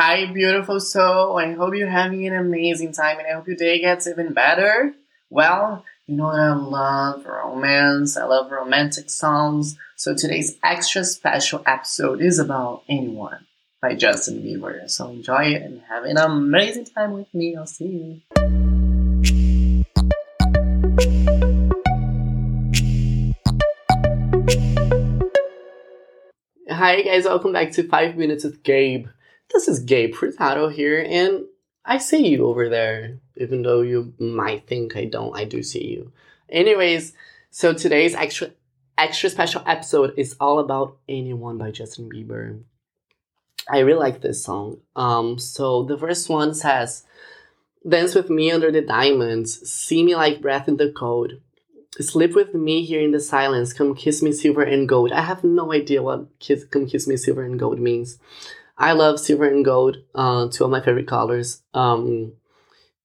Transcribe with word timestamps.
Hi, 0.00 0.26
beautiful 0.26 0.78
soul. 0.78 1.38
I 1.38 1.54
hope 1.54 1.74
you're 1.74 1.90
having 1.90 2.24
an 2.24 2.32
amazing 2.32 2.92
time 2.92 3.18
and 3.18 3.26
I 3.26 3.32
hope 3.32 3.48
your 3.48 3.56
day 3.56 3.80
gets 3.80 4.06
even 4.06 4.32
better. 4.32 4.94
Well, 5.28 5.84
you 6.06 6.14
know 6.14 6.30
that 6.30 6.40
I 6.40 6.52
love 6.54 7.26
romance, 7.26 8.16
I 8.16 8.22
love 8.26 8.52
romantic 8.52 9.10
songs. 9.10 9.76
So 9.96 10.14
today's 10.14 10.56
extra 10.62 11.02
special 11.02 11.64
episode 11.66 12.20
is 12.20 12.38
about 12.38 12.84
Anyone 12.88 13.44
by 13.82 13.96
Justin 13.96 14.40
Bieber. 14.40 14.88
So 14.88 15.08
enjoy 15.08 15.46
it 15.46 15.62
and 15.62 15.82
have 15.88 16.04
an 16.04 16.16
amazing 16.16 16.84
time 16.84 17.14
with 17.14 17.34
me. 17.34 17.56
I'll 17.56 17.66
see 17.66 17.86
you. 17.88 18.20
Hi 26.70 27.02
guys, 27.02 27.24
welcome 27.24 27.52
back 27.52 27.72
to 27.72 27.82
5 27.82 28.16
Minutes 28.16 28.44
with 28.44 28.62
Gabe. 28.62 29.08
This 29.52 29.66
is 29.66 29.80
Gabe 29.80 30.14
Furtado 30.14 30.70
here, 30.70 31.04
and 31.08 31.44
I 31.84 31.98
see 31.98 32.28
you 32.28 32.46
over 32.46 32.68
there. 32.68 33.18
Even 33.36 33.62
though 33.62 33.80
you 33.80 34.12
might 34.18 34.66
think 34.66 34.96
I 34.96 35.06
don't, 35.06 35.34
I 35.36 35.44
do 35.44 35.62
see 35.62 35.86
you. 35.86 36.12
Anyways, 36.48 37.14
so 37.50 37.72
today's 37.72 38.14
extra 38.14 38.50
extra 38.98 39.30
special 39.30 39.62
episode 39.64 40.12
is 40.16 40.36
all 40.40 40.58
about 40.58 40.98
Anyone 41.08 41.56
by 41.56 41.70
Justin 41.70 42.10
Bieber. 42.10 42.60
I 43.70 43.78
really 43.78 44.00
like 44.00 44.20
this 44.20 44.42
song. 44.42 44.80
Um, 44.96 45.38
so 45.38 45.84
the 45.84 45.96
first 45.96 46.28
one 46.28 46.52
says, 46.52 47.04
Dance 47.88 48.14
with 48.14 48.28
me 48.28 48.50
under 48.50 48.72
the 48.72 48.82
diamonds, 48.82 49.70
see 49.70 50.02
me 50.02 50.14
like 50.16 50.42
breath 50.42 50.68
in 50.68 50.76
the 50.76 50.90
cold. 50.90 51.34
Sleep 52.00 52.34
with 52.34 52.54
me 52.54 52.84
here 52.84 53.00
in 53.00 53.12
the 53.12 53.20
silence, 53.20 53.72
come 53.72 53.94
kiss 53.94 54.20
me 54.22 54.32
silver 54.32 54.62
and 54.62 54.88
gold. 54.88 55.12
I 55.12 55.22
have 55.22 55.42
no 55.44 55.72
idea 55.72 56.02
what 56.02 56.26
kiss, 56.38 56.64
come 56.64 56.86
kiss 56.86 57.06
me 57.06 57.16
silver 57.16 57.44
and 57.44 57.58
gold 57.58 57.78
means. 57.78 58.18
I 58.78 58.92
love 58.92 59.18
silver 59.18 59.46
and 59.48 59.64
gold, 59.64 59.98
uh, 60.14 60.48
two 60.48 60.64
of 60.64 60.70
my 60.70 60.80
favorite 60.80 61.08
colors. 61.08 61.62
Um, 61.74 62.34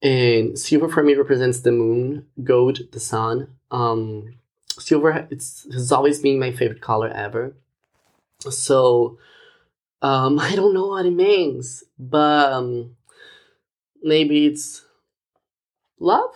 and 0.04 0.58
silver 0.58 0.88
for 0.88 1.02
me 1.02 1.16
represents 1.16 1.62
the 1.62 1.72
moon, 1.72 2.28
gold 2.44 2.80
the 2.92 3.00
sun. 3.00 3.56
Um, 3.72 4.36
silver 4.78 5.28
it's 5.32 5.66
has 5.74 5.92
always 5.92 6.20
been 6.20 6.40
my 6.40 6.52
favorite 6.52 6.82
color 6.82 7.10
ever. 7.10 7.56
So 8.40 9.18
um, 10.02 10.40
I 10.48 10.56
don't 10.56 10.76
know 10.76 10.88
what 10.88 11.08
it 11.08 11.12
means, 11.12 11.84
but 11.98 12.54
um, 12.54 12.96
maybe 14.04 14.46
it's 14.46 14.86
love. 16.00 16.32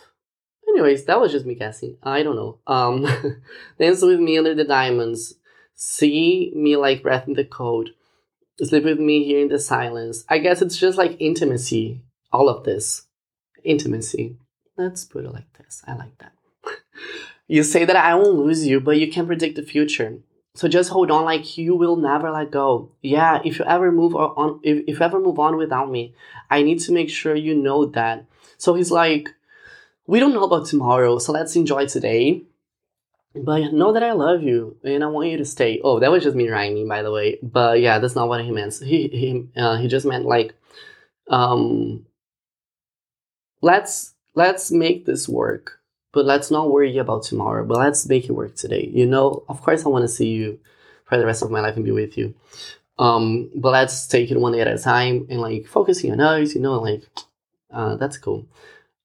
Anyways, 0.67 1.05
that 1.05 1.19
was 1.19 1.31
just 1.31 1.45
me 1.45 1.55
guessing. 1.55 1.97
I 2.01 2.23
don't 2.23 2.35
know. 2.35 2.59
Um, 2.67 3.05
dance 3.79 4.01
with 4.01 4.19
me 4.19 4.37
under 4.37 4.55
the 4.55 4.63
diamonds. 4.63 5.35
See 5.75 6.51
me 6.55 6.75
like 6.75 7.03
breath 7.03 7.27
in 7.27 7.33
the 7.35 7.45
cold 7.45 7.89
sleep 8.65 8.83
with 8.83 8.99
me 8.99 9.23
here 9.23 9.39
in 9.39 9.49
the 9.49 9.59
silence. 9.59 10.25
I 10.29 10.39
guess 10.39 10.61
it's 10.61 10.77
just 10.77 10.97
like 10.97 11.17
intimacy, 11.19 12.01
all 12.31 12.49
of 12.49 12.63
this. 12.63 13.05
Intimacy. 13.63 14.37
Let's 14.77 15.05
put 15.05 15.25
it 15.25 15.33
like 15.33 15.51
this. 15.53 15.83
I 15.87 15.95
like 15.95 16.17
that. 16.19 16.33
you 17.47 17.63
say 17.63 17.85
that 17.85 17.95
I 17.95 18.15
won't 18.15 18.37
lose 18.37 18.65
you, 18.65 18.79
but 18.79 18.97
you 18.97 19.11
can't 19.11 19.27
predict 19.27 19.55
the 19.55 19.63
future. 19.63 20.19
So 20.55 20.67
just 20.67 20.89
hold 20.89 21.11
on 21.11 21.23
like 21.23 21.57
you 21.57 21.75
will 21.75 21.95
never 21.95 22.31
let 22.31 22.49
go. 22.49 22.91
Yeah, 23.01 23.41
if 23.45 23.59
you 23.59 23.65
ever 23.65 23.91
move 23.91 24.15
on 24.15 24.59
if, 24.63 24.83
if 24.87 24.99
you 24.99 25.05
ever 25.05 25.19
move 25.19 25.37
on 25.37 25.55
without 25.55 25.91
me, 25.91 26.15
I 26.49 26.63
need 26.63 26.79
to 26.81 26.91
make 26.91 27.11
sure 27.11 27.35
you 27.35 27.53
know 27.53 27.85
that. 27.85 28.25
So 28.57 28.73
he's 28.73 28.89
like, 28.89 29.29
we 30.07 30.19
don't 30.19 30.33
know 30.33 30.45
about 30.45 30.65
tomorrow, 30.65 31.19
so 31.19 31.31
let's 31.31 31.55
enjoy 31.55 31.85
today. 31.85 32.41
But 33.43 33.73
know 33.73 33.93
that 33.93 34.03
I 34.03 34.13
love 34.13 34.43
you 34.43 34.77
and 34.83 35.03
I 35.03 35.07
want 35.07 35.29
you 35.29 35.37
to 35.37 35.45
stay. 35.45 35.79
Oh, 35.83 35.99
that 35.99 36.11
was 36.11 36.23
just 36.23 36.35
me 36.35 36.49
rhyming, 36.49 36.87
by 36.87 37.01
the 37.01 37.11
way. 37.11 37.39
But 37.41 37.79
yeah, 37.79 37.99
that's 37.99 38.15
not 38.15 38.27
what 38.27 38.43
he 38.43 38.51
meant. 38.51 38.79
He 38.83 39.07
he 39.07 39.47
uh, 39.55 39.77
he 39.77 39.87
just 39.87 40.05
meant 40.05 40.25
like, 40.25 40.53
um, 41.29 42.05
let's 43.61 44.13
let's 44.35 44.71
make 44.71 45.05
this 45.05 45.27
work, 45.27 45.79
but 46.13 46.25
let's 46.25 46.51
not 46.51 46.71
worry 46.71 46.97
about 46.97 47.23
tomorrow. 47.23 47.65
But 47.65 47.79
let's 47.79 48.07
make 48.07 48.25
it 48.25 48.33
work 48.33 48.55
today. 48.55 48.89
You 48.93 49.05
know, 49.05 49.43
of 49.49 49.61
course, 49.61 49.85
I 49.85 49.89
want 49.89 50.03
to 50.03 50.09
see 50.09 50.29
you 50.29 50.59
for 51.05 51.17
the 51.17 51.25
rest 51.25 51.41
of 51.43 51.51
my 51.51 51.61
life 51.61 51.75
and 51.75 51.85
be 51.85 51.91
with 51.91 52.17
you. 52.17 52.35
Um, 52.99 53.51
but 53.55 53.71
let's 53.71 54.07
take 54.07 54.31
it 54.31 54.39
one 54.39 54.53
day 54.53 54.61
at 54.61 54.67
a 54.67 54.77
time 54.77 55.27
and 55.29 55.39
like 55.39 55.67
focusing 55.67 56.11
on 56.11 56.19
us. 56.19 56.55
You 56.55 56.61
know, 56.61 56.79
like 56.79 57.03
uh, 57.71 57.95
that's 57.95 58.17
cool. 58.17 58.47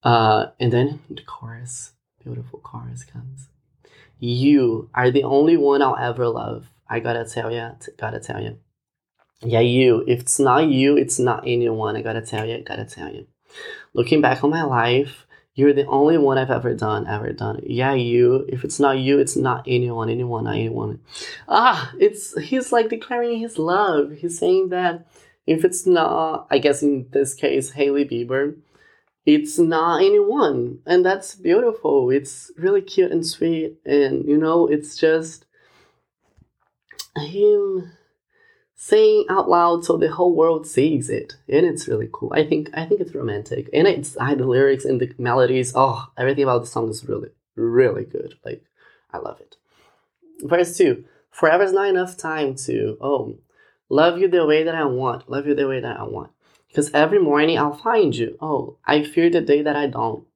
Uh, 0.03 0.47
and 0.59 0.72
then 0.72 1.00
the 1.09 1.22
chorus, 1.22 1.92
beautiful 2.22 2.59
chorus 2.60 3.04
comes. 3.04 3.48
You 4.25 4.88
are 4.94 5.10
the 5.10 5.25
only 5.25 5.56
one 5.56 5.83
I'll 5.83 5.97
ever 5.97 6.28
love. 6.28 6.71
I 6.88 7.00
gotta 7.00 7.25
tell 7.25 7.50
you, 7.50 7.72
gotta 7.99 8.21
tell 8.21 8.41
you. 8.41 8.56
Yeah, 9.41 9.59
you. 9.59 10.05
If 10.06 10.21
it's 10.21 10.38
not 10.38 10.69
you, 10.69 10.97
it's 10.97 11.19
not 11.19 11.43
anyone. 11.44 11.97
I 11.97 12.03
gotta 12.03 12.22
tell 12.22 12.47
you, 12.47 12.62
gotta 12.62 12.84
tell 12.84 13.12
you. 13.12 13.27
Looking 13.94 14.21
back 14.21 14.44
on 14.44 14.50
my 14.50 14.62
life, 14.62 15.27
you're 15.56 15.72
the 15.72 15.87
only 15.87 16.19
one 16.19 16.38
I've 16.38 16.53
ever 16.53 16.72
done, 16.72 17.09
ever 17.09 17.33
done. 17.33 17.62
Yeah, 17.65 17.94
you. 17.94 18.47
If 18.49 18.62
it's 18.62 18.78
not 18.78 18.99
you, 18.99 19.19
it's 19.19 19.34
not 19.34 19.65
anyone, 19.66 20.09
anyone, 20.09 20.44
not 20.44 20.54
anyone. 20.54 21.00
Ah, 21.49 21.93
it's 21.99 22.41
he's 22.41 22.71
like 22.71 22.91
declaring 22.91 23.41
his 23.41 23.59
love. 23.59 24.12
He's 24.12 24.39
saying 24.39 24.69
that 24.69 25.04
if 25.49 25.65
it's 25.65 25.84
not, 25.84 26.47
I 26.49 26.59
guess 26.59 26.81
in 26.81 27.09
this 27.10 27.34
case, 27.34 27.72
Hailey 27.72 28.04
Bieber, 28.04 28.54
it's 29.25 29.59
not 29.59 30.03
anyone 30.03 30.81
and 30.87 31.05
that's 31.05 31.34
beautiful. 31.34 32.10
It's 32.10 32.50
really 32.56 32.83
cute 32.83 33.12
and 33.12 33.27
sweet 33.27 33.78
and 33.84 34.25
you 34.25 34.37
know 34.37 34.66
it's 34.66 34.97
just 34.97 35.47
him 37.16 37.93
saying 38.75 39.27
out 39.28 39.49
loud 39.49 39.84
so 39.84 39.97
the 39.97 40.10
whole 40.10 40.34
world 40.34 40.66
sees 40.66 41.09
it 41.09 41.34
and 41.49 41.65
it's 41.65 41.87
really 41.87 42.09
cool. 42.12 42.33
I 42.34 42.44
think 42.44 42.71
i 42.75 42.84
think 42.84 43.00
it's 43.00 43.15
romantic 43.15 43.69
and 43.72 43.87
it's 43.87 44.16
I, 44.19 44.34
the 44.34 44.47
lyrics 44.47 44.84
and 44.84 45.00
the 45.00 45.12
melodies 45.19 45.72
oh 45.77 46.06
everything 46.19 46.44
about 46.44 46.62
the 46.62 46.66
song 46.66 46.89
is 46.89 47.04
really 47.04 47.31
really 47.54 48.04
good. 48.04 48.34
Like 48.44 48.65
i 49.12 49.19
love 49.19 49.41
it. 49.41 49.56
Verse 50.43 50.77
2 50.77 51.04
forever 51.31 51.62
is 51.62 51.72
not 51.72 51.89
enough 51.89 52.16
time 52.16 52.56
to 52.56 52.97
oh 53.00 53.39
love 53.89 54.19
you 54.19 54.27
the 54.27 54.44
way 54.47 54.65
that 54.65 54.75
i 54.75 54.84
want 54.84 55.31
love 55.31 55.47
you 55.47 55.54
the 55.54 55.69
way 55.69 55.81
that 55.81 55.99
i 55.99 56.03
want 56.03 56.31
because 56.72 56.91
every 56.94 57.19
morning 57.19 57.59
I'll 57.59 57.77
find 57.77 58.16
you. 58.16 58.38
Oh, 58.41 58.78
I 58.87 59.03
fear 59.03 59.28
the 59.28 59.43
day 59.43 59.60
that 59.60 59.77
I 59.77 59.88
don't. 59.88 60.27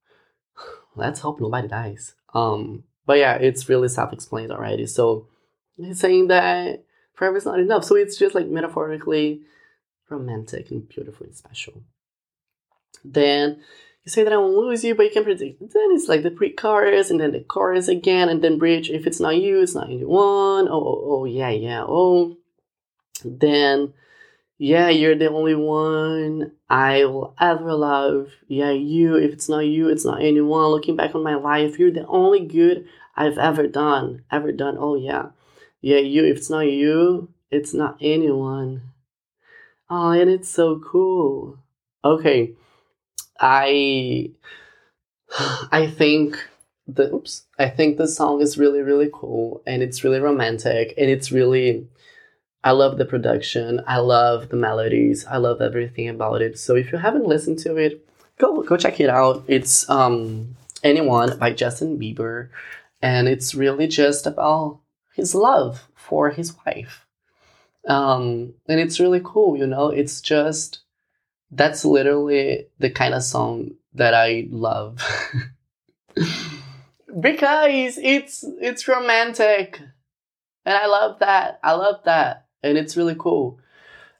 Let's 0.94 1.20
hope 1.20 1.40
nobody 1.40 1.66
dies. 1.66 2.14
Um, 2.34 2.84
but 3.06 3.18
yeah, 3.18 3.36
it's 3.36 3.70
really 3.70 3.88
self-explained 3.88 4.52
already. 4.52 4.86
So 4.86 5.28
he's 5.78 5.98
saying 5.98 6.26
that 6.28 6.84
forever 7.14 7.38
is 7.38 7.46
not 7.46 7.58
enough. 7.58 7.84
So 7.84 7.96
it's 7.96 8.18
just 8.18 8.34
like 8.34 8.48
metaphorically 8.48 9.40
romantic 10.10 10.70
and 10.70 10.86
beautiful 10.86 11.24
and 11.24 11.34
special. 11.34 11.82
Then 13.02 13.62
you 14.04 14.10
say 14.10 14.22
that 14.22 14.32
I 14.32 14.36
won't 14.36 14.56
lose 14.56 14.84
you, 14.84 14.94
but 14.94 15.04
you 15.04 15.10
can 15.12 15.24
predict. 15.24 15.58
Then 15.60 15.88
it's 15.92 16.08
like 16.08 16.22
the 16.22 16.30
pre-chorus 16.30 17.10
and 17.10 17.18
then 17.18 17.32
the 17.32 17.40
chorus 17.40 17.88
again, 17.88 18.28
and 18.28 18.42
then 18.42 18.58
bridge. 18.58 18.90
If 18.90 19.06
it's 19.06 19.20
not 19.20 19.36
you, 19.36 19.62
it's 19.62 19.74
not 19.74 19.88
anyone. 19.88 20.68
Oh, 20.68 20.84
oh, 20.84 21.02
oh 21.06 21.24
yeah, 21.24 21.50
yeah. 21.50 21.84
Oh, 21.86 22.36
then 23.24 23.94
yeah, 24.58 24.88
you're 24.88 25.16
the 25.16 25.30
only 25.30 25.54
one 25.54 26.52
I 26.68 27.04
will 27.04 27.34
ever 27.40 27.74
love. 27.74 28.30
Yeah, 28.48 28.70
you, 28.70 29.16
if 29.16 29.32
it's 29.32 29.48
not 29.48 29.60
you, 29.66 29.88
it's 29.88 30.04
not 30.04 30.22
anyone. 30.22 30.66
Looking 30.66 30.96
back 30.96 31.14
on 31.14 31.22
my 31.22 31.34
life, 31.34 31.78
you're 31.78 31.90
the 31.90 32.06
only 32.06 32.46
good 32.46 32.86
I've 33.16 33.38
ever 33.38 33.66
done. 33.66 34.24
Ever 34.30 34.52
done. 34.52 34.76
Oh, 34.78 34.96
yeah. 34.96 35.30
Yeah, 35.82 35.98
you, 35.98 36.24
if 36.24 36.38
it's 36.38 36.50
not 36.50 36.60
you, 36.70 37.28
it's 37.50 37.74
not 37.74 37.98
anyone. 38.00 38.82
Oh, 39.88 40.10
and 40.10 40.30
it's 40.30 40.48
so 40.48 40.78
cool. 40.80 41.58
Okay. 42.04 42.54
I 43.40 44.30
I 45.72 45.86
think 45.86 46.36
the 46.86 47.12
oops, 47.14 47.44
I 47.58 47.68
think 47.68 47.96
the 47.96 48.06
song 48.08 48.40
is 48.40 48.58
really 48.58 48.80
really 48.80 49.10
cool 49.12 49.62
and 49.66 49.82
it's 49.82 50.04
really 50.04 50.20
romantic 50.20 50.94
and 50.96 51.10
it's 51.10 51.32
really 51.32 51.88
I 52.66 52.72
love 52.72 52.98
the 52.98 53.04
production. 53.04 53.80
I 53.86 53.98
love 53.98 54.48
the 54.48 54.56
melodies. 54.56 55.24
I 55.24 55.36
love 55.36 55.60
everything 55.60 56.08
about 56.08 56.42
it. 56.42 56.58
So 56.58 56.74
if 56.74 56.90
you 56.90 56.98
haven't 56.98 57.24
listened 57.24 57.60
to 57.60 57.76
it, 57.76 58.04
go 58.40 58.60
go 58.64 58.76
check 58.76 58.98
it 58.98 59.08
out. 59.08 59.44
It's 59.46 59.88
um 59.88 60.56
Anyone 60.82 61.38
by 61.38 61.52
Justin 61.52 61.96
Bieber 61.96 62.48
and 63.00 63.28
it's 63.28 63.54
really 63.54 63.86
just 63.86 64.26
about 64.26 64.80
his 65.14 65.32
love 65.32 65.86
for 65.94 66.30
his 66.30 66.56
wife. 66.66 67.06
Um 67.86 68.54
and 68.68 68.80
it's 68.80 68.98
really 68.98 69.20
cool, 69.24 69.56
you 69.56 69.68
know? 69.68 69.90
It's 69.90 70.20
just 70.20 70.80
that's 71.52 71.84
literally 71.84 72.66
the 72.80 72.90
kind 72.90 73.14
of 73.14 73.22
song 73.22 73.76
that 73.94 74.12
I 74.12 74.48
love. 74.50 75.00
because 77.20 77.96
it's 78.02 78.44
it's 78.60 78.88
romantic. 78.88 79.80
And 80.64 80.74
I 80.74 80.86
love 80.86 81.20
that. 81.20 81.60
I 81.62 81.74
love 81.74 82.00
that 82.06 82.45
and 82.66 82.78
it's 82.78 82.96
really 82.96 83.16
cool. 83.18 83.58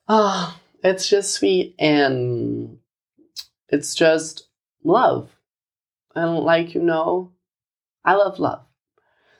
Ah, 0.08 0.56
oh, 0.56 0.60
it's 0.82 1.08
just 1.08 1.32
sweet 1.32 1.74
and 1.78 2.78
it's 3.68 3.94
just 3.94 4.48
love. 4.84 5.30
And 6.14 6.38
like 6.38 6.74
you 6.74 6.82
know, 6.82 7.32
I 8.04 8.14
love 8.14 8.38
love. 8.38 8.62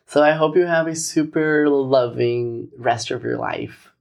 So 0.07 0.23
I 0.23 0.33
hope 0.33 0.57
you 0.57 0.67
have 0.67 0.87
a 0.87 0.95
super 0.95 1.69
loving 1.69 2.71
rest 2.79 3.11
of 3.11 3.25
your 3.25 3.39
life. 3.39 3.93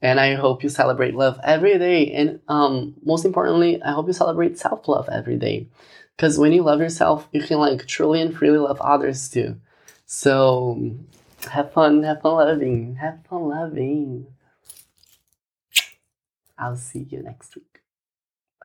And 0.00 0.20
I 0.20 0.34
hope 0.34 0.62
you 0.62 0.68
celebrate 0.68 1.14
love 1.14 1.38
every 1.42 1.78
day. 1.78 2.12
And 2.12 2.40
um, 2.48 2.94
most 3.04 3.24
importantly, 3.24 3.82
I 3.82 3.92
hope 3.92 4.06
you 4.06 4.12
celebrate 4.12 4.58
self 4.58 4.86
love 4.88 5.08
every 5.10 5.36
day. 5.36 5.68
Because 6.16 6.38
when 6.38 6.52
you 6.52 6.62
love 6.62 6.80
yourself, 6.80 7.28
you 7.32 7.42
can 7.42 7.58
like 7.58 7.86
truly 7.86 8.20
and 8.20 8.36
freely 8.36 8.58
love 8.58 8.80
others 8.80 9.28
too. 9.28 9.56
So 10.06 10.94
have 11.50 11.72
fun, 11.72 12.02
have 12.04 12.22
fun 12.22 12.34
loving, 12.34 12.96
have 12.96 13.20
fun 13.28 13.48
loving. 13.48 14.26
I'll 16.58 16.76
see 16.76 17.06
you 17.10 17.22
next 17.22 17.54
week. 17.56 17.73